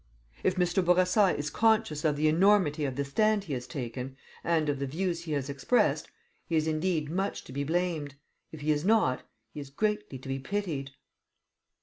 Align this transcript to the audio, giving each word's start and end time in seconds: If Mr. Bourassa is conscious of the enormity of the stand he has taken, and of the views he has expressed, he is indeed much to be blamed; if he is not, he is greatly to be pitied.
If 0.43 0.55
Mr. 0.55 0.83
Bourassa 0.83 1.25
is 1.37 1.51
conscious 1.51 2.03
of 2.03 2.15
the 2.15 2.27
enormity 2.27 2.85
of 2.85 2.95
the 2.95 3.05
stand 3.05 3.43
he 3.43 3.53
has 3.53 3.67
taken, 3.67 4.17
and 4.43 4.67
of 4.67 4.79
the 4.79 4.87
views 4.87 5.25
he 5.25 5.33
has 5.33 5.47
expressed, 5.47 6.09
he 6.47 6.55
is 6.55 6.65
indeed 6.65 7.11
much 7.11 7.43
to 7.43 7.53
be 7.53 7.63
blamed; 7.63 8.15
if 8.51 8.61
he 8.61 8.71
is 8.71 8.83
not, 8.83 9.21
he 9.53 9.59
is 9.59 9.69
greatly 9.69 10.17
to 10.17 10.27
be 10.27 10.39
pitied. 10.39 10.89